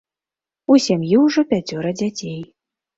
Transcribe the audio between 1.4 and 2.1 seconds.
пяцёра